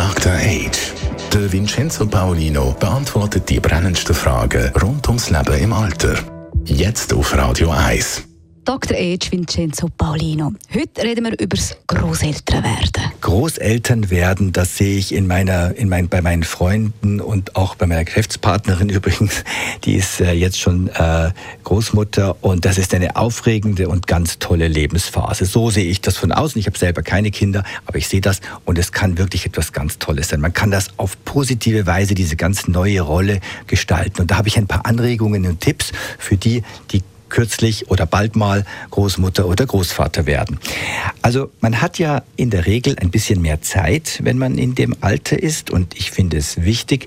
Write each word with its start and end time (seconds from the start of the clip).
Dr. 0.00 0.32
Age. 0.32 0.94
Der 1.30 1.52
Vincenzo 1.52 2.06
Paolino 2.06 2.74
beantwortet 2.80 3.50
die 3.50 3.60
brennendsten 3.60 4.14
Fragen 4.14 4.72
rund 4.82 5.06
ums 5.08 5.28
Leben 5.28 5.58
im 5.58 5.72
Alter. 5.74 6.14
Jetzt 6.64 7.12
auf 7.12 7.36
Radio 7.36 7.68
1. 7.68 8.29
Dr. 8.70 8.96
Age 8.96 9.32
Vincenzo 9.32 9.88
Paulino. 9.98 10.52
Heute 10.72 11.02
reden 11.02 11.24
wir 11.24 11.32
über 11.32 11.56
das 11.56 11.76
Großelternwerden. 11.88 13.02
Großeltern 13.20 14.10
werden, 14.10 14.52
das 14.52 14.76
sehe 14.76 14.96
ich 14.96 15.12
in 15.12 15.26
meiner, 15.26 15.74
in 15.74 15.88
mein, 15.88 16.08
bei 16.08 16.22
meinen 16.22 16.44
Freunden 16.44 17.20
und 17.20 17.56
auch 17.56 17.74
bei 17.74 17.88
meiner 17.88 18.04
Geschäftspartnerin 18.04 18.88
übrigens. 18.88 19.42
Die 19.82 19.96
ist 19.96 20.20
äh, 20.20 20.30
jetzt 20.34 20.60
schon 20.60 20.86
äh, 20.86 21.32
Großmutter 21.64 22.36
und 22.44 22.64
das 22.64 22.78
ist 22.78 22.94
eine 22.94 23.16
aufregende 23.16 23.88
und 23.88 24.06
ganz 24.06 24.38
tolle 24.38 24.68
Lebensphase. 24.68 25.46
So 25.46 25.70
sehe 25.70 25.86
ich 25.86 26.00
das 26.00 26.16
von 26.16 26.30
außen. 26.30 26.60
Ich 26.60 26.68
habe 26.68 26.78
selber 26.78 27.02
keine 27.02 27.32
Kinder, 27.32 27.64
aber 27.86 27.98
ich 27.98 28.06
sehe 28.06 28.20
das 28.20 28.40
und 28.66 28.78
es 28.78 28.92
kann 28.92 29.18
wirklich 29.18 29.46
etwas 29.46 29.72
ganz 29.72 29.98
Tolles 29.98 30.28
sein. 30.28 30.40
Man 30.40 30.52
kann 30.52 30.70
das 30.70 30.96
auf 30.96 31.16
positive 31.24 31.86
Weise, 31.86 32.14
diese 32.14 32.36
ganz 32.36 32.68
neue 32.68 33.00
Rolle 33.00 33.40
gestalten. 33.66 34.20
Und 34.20 34.30
da 34.30 34.36
habe 34.36 34.46
ich 34.46 34.56
ein 34.56 34.68
paar 34.68 34.86
Anregungen 34.86 35.44
und 35.46 35.60
Tipps 35.60 35.90
für 36.20 36.36
die, 36.36 36.62
die 36.92 37.02
kürzlich 37.30 37.90
oder 37.90 38.06
bald 38.06 38.36
mal 38.36 38.64
Großmutter 38.90 39.46
oder 39.46 39.66
Großvater 39.66 40.26
werden. 40.26 40.58
Also 41.22 41.50
man 41.60 41.80
hat 41.80 41.98
ja 41.98 42.22
in 42.36 42.50
der 42.50 42.66
Regel 42.66 42.96
ein 42.98 43.10
bisschen 43.10 43.40
mehr 43.40 43.62
Zeit, 43.62 44.20
wenn 44.22 44.38
man 44.38 44.58
in 44.58 44.74
dem 44.74 44.96
Alter 45.00 45.42
ist 45.42 45.70
und 45.70 45.96
ich 45.96 46.10
finde 46.10 46.36
es 46.36 46.62
wichtig, 46.62 47.06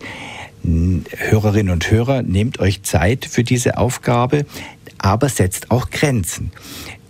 Hörerinnen 0.63 1.73
und 1.73 1.91
Hörer, 1.91 2.21
nehmt 2.21 2.59
euch 2.59 2.83
Zeit 2.83 3.25
für 3.25 3.43
diese 3.43 3.77
Aufgabe, 3.77 4.45
aber 4.97 5.27
setzt 5.27 5.71
auch 5.71 5.89
Grenzen. 5.89 6.51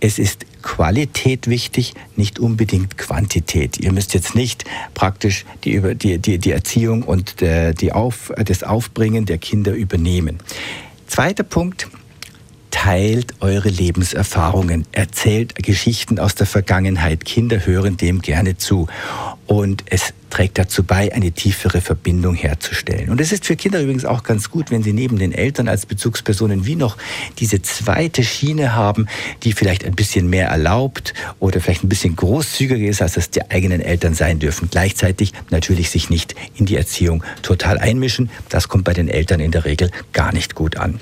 Es 0.00 0.18
ist 0.18 0.44
Qualität 0.62 1.46
wichtig, 1.48 1.94
nicht 2.16 2.38
unbedingt 2.38 2.98
Quantität. 2.98 3.78
Ihr 3.78 3.92
müsst 3.92 4.12
jetzt 4.12 4.34
nicht 4.34 4.64
praktisch 4.94 5.44
die, 5.62 5.80
die, 5.94 6.18
die, 6.18 6.38
die 6.38 6.50
Erziehung 6.50 7.04
und 7.04 7.40
der, 7.40 7.74
die 7.74 7.92
Auf, 7.92 8.32
das 8.44 8.64
Aufbringen 8.64 9.24
der 9.24 9.38
Kinder 9.38 9.72
übernehmen. 9.72 10.40
Zweiter 11.06 11.44
Punkt, 11.44 11.88
teilt 12.74 13.34
eure 13.38 13.68
Lebenserfahrungen, 13.68 14.84
erzählt 14.90 15.54
Geschichten 15.54 16.18
aus 16.18 16.34
der 16.34 16.48
Vergangenheit. 16.48 17.24
Kinder 17.24 17.64
hören 17.64 17.96
dem 17.96 18.20
gerne 18.20 18.56
zu. 18.56 18.88
Und 19.46 19.84
es 19.86 20.12
trägt 20.28 20.58
dazu 20.58 20.82
bei, 20.82 21.14
eine 21.14 21.30
tiefere 21.30 21.80
Verbindung 21.80 22.34
herzustellen. 22.34 23.10
Und 23.10 23.20
es 23.20 23.30
ist 23.30 23.46
für 23.46 23.54
Kinder 23.54 23.80
übrigens 23.80 24.04
auch 24.04 24.24
ganz 24.24 24.50
gut, 24.50 24.72
wenn 24.72 24.82
sie 24.82 24.92
neben 24.92 25.20
den 25.20 25.30
Eltern 25.30 25.68
als 25.68 25.86
Bezugspersonen 25.86 26.66
wie 26.66 26.74
noch 26.74 26.96
diese 27.38 27.62
zweite 27.62 28.24
Schiene 28.24 28.74
haben, 28.74 29.06
die 29.44 29.52
vielleicht 29.52 29.84
ein 29.84 29.94
bisschen 29.94 30.28
mehr 30.28 30.48
erlaubt 30.48 31.14
oder 31.38 31.60
vielleicht 31.60 31.84
ein 31.84 31.88
bisschen 31.88 32.16
großzügiger 32.16 32.88
ist, 32.88 33.00
als 33.00 33.16
es 33.16 33.30
die 33.30 33.48
eigenen 33.52 33.82
Eltern 33.82 34.14
sein 34.14 34.40
dürfen. 34.40 34.68
Gleichzeitig 34.68 35.32
natürlich 35.50 35.90
sich 35.90 36.10
nicht 36.10 36.34
in 36.56 36.66
die 36.66 36.76
Erziehung 36.76 37.22
total 37.42 37.78
einmischen. 37.78 38.30
Das 38.48 38.68
kommt 38.68 38.82
bei 38.82 38.94
den 38.94 39.06
Eltern 39.06 39.38
in 39.38 39.52
der 39.52 39.64
Regel 39.64 39.92
gar 40.12 40.32
nicht 40.32 40.56
gut 40.56 40.76
an. 40.76 40.98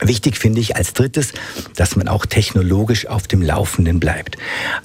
Wichtig 0.00 0.38
finde 0.38 0.60
ich 0.60 0.76
als 0.76 0.92
drittes, 0.92 1.32
dass 1.76 1.96
man 1.96 2.08
auch 2.08 2.26
technologisch 2.26 3.06
auf 3.06 3.26
dem 3.26 3.42
Laufenden 3.42 4.00
bleibt. 4.00 4.36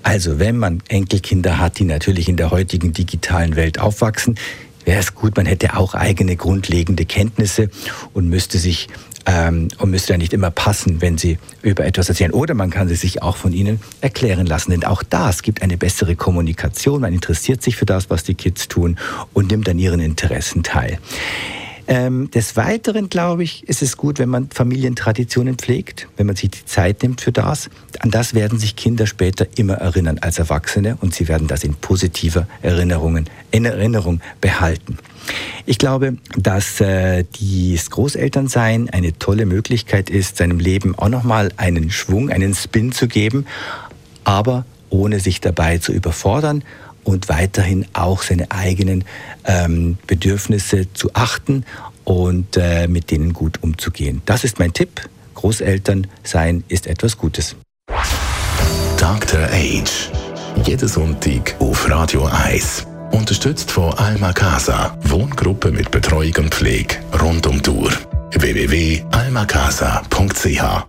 Also 0.04 0.40
wenn 0.40 0.58
man 0.58 0.82
Enkelkinder 0.88 1.60
hat, 1.60 1.80
die 1.80 1.86
natürlich 1.86 2.30
in 2.30 2.38
der 2.38 2.52
heutigen 2.52 2.94
digitalen 2.94 3.56
Welt 3.56 3.80
aufwachsen, 3.80 4.36
wäre 4.86 5.00
es 5.00 5.16
gut, 5.16 5.36
man 5.36 5.46
hätte 5.46 5.76
auch 5.78 5.94
eigene 5.94 6.36
grundlegende 6.36 7.06
Kenntnisse 7.06 7.70
und 8.14 8.30
müsste 8.30 8.58
sich 8.58 8.88
ähm, 9.26 9.68
und 9.78 9.92
müsste 9.92 10.14
ja 10.14 10.18
nicht 10.18 10.34
immer 10.34 10.50
passen, 10.50 11.02
wenn 11.02 11.18
sie 11.18 11.38
über 11.62 11.86
etwas 11.86 12.10
erzählen. 12.10 12.32
Oder 12.32 12.54
man 12.54 12.70
kann 12.70 12.88
sie 12.88 12.96
sich 12.96 13.22
auch 13.22 13.38
von 13.38 13.54
ihnen 13.54 13.80
erklären 14.02 14.48
lassen. 14.48 14.72
Denn 14.72 14.84
auch 14.86 15.04
das 15.04 15.44
gibt 15.44 15.62
eine 15.62 15.78
bessere 15.78 16.16
Kommunikation. 16.16 17.02
Man 17.02 17.14
interessiert 17.14 17.62
sich 17.62 17.76
für 17.76 17.86
das, 17.86 18.10
was 18.10 18.24
die 18.24 18.36
Kids 18.36 18.68
tun 18.68 18.98
und 19.34 19.52
nimmt 19.52 19.70
an 19.70 19.78
ihren 19.78 20.00
Interessen 20.00 20.64
teil. 20.64 21.00
Ähm, 21.92 22.30
des 22.30 22.56
Weiteren, 22.56 23.10
glaube 23.10 23.42
ich, 23.42 23.68
ist 23.68 23.82
es 23.82 23.98
gut, 23.98 24.20
wenn 24.20 24.30
man 24.30 24.52
Familientraditionen 24.52 25.56
pflegt, 25.56 26.08
wenn 26.18 26.28
man 26.28 26.36
sich 26.36 26.52
die 26.52 26.64
Zeit 26.64 27.02
nimmt 27.02 27.20
für 27.20 27.32
das. 27.32 27.72
An 27.98 28.12
das 28.12 28.36
werden 28.36 28.60
sich 28.60 28.76
Kinder 28.76 29.08
später 29.08 29.48
immer 29.58 29.74
erinnern 29.74 30.20
als 30.20 30.38
Erwachsene 30.38 31.00
und 31.02 31.16
sie 31.16 31.28
werden 31.28 31.48
das 31.48 31.64
in 31.64 31.74
positiver 31.74 32.48
Erinnerungen, 32.62 33.28
in 33.50 33.66
Erinnerung 33.66 34.22
behalten. 34.40 35.00
Ich 35.66 35.80
glaube, 35.80 36.18
dass 36.38 36.80
äh, 36.80 37.24
das 37.24 37.90
Großelternsein 37.90 38.92
eine 38.92 39.18
tolle 39.18 39.48
Möglichkeit 39.48 40.12
ist, 40.12 40.38
seinem 40.38 40.60
Leben 40.60 40.94
auch 40.94 41.10
nochmal 41.10 41.52
einen 41.58 41.90
Schwung, 41.90 42.30
einen 42.30 42.54
Spin 42.54 42.92
zu 42.92 43.08
geben, 43.08 43.48
aber 44.26 44.64
ohne 44.92 45.20
sich 45.20 45.42
dabei 45.42 45.80
zu 45.80 45.92
überfordern 45.92 46.64
und 47.04 47.30
weiterhin 47.30 47.86
auch 47.94 48.22
seine 48.22 48.52
eigenen 48.52 49.06
ähm, 49.46 49.98
Bedürfnisse 50.08 50.92
zu 50.94 51.12
achten 51.14 51.66
und 52.04 52.58
äh, 52.58 52.88
mit 52.88 53.12
denen 53.12 53.34
gut 53.34 53.62
umzugehen. 53.62 54.22
Das 54.26 54.44
ist 54.44 54.60
mein 54.60 54.74
Tipp. 54.74 55.02
Großeltern 55.36 56.08
sein 56.24 56.64
ist 56.68 56.88
etwas 56.88 57.18
Gutes. 57.18 57.56
Dr. 58.98 59.48
Age. 59.52 60.10
Jeden 60.66 60.90
Sonntag 60.90 61.56
auf 61.60 61.90
Radio 61.90 62.26
1. 62.26 62.86
Unterstützt 63.12 63.72
von 63.72 63.94
Alma 63.94 64.34
Casa. 64.34 64.98
Wohngruppe 65.04 65.72
mit 65.72 65.92
Betreuung 65.92 66.34
und 66.38 66.54
Pflege 66.54 66.98
rund 67.22 67.48
um 67.48 67.62
Uhr. 67.68 67.92
www.almacasa.ch 68.32 70.89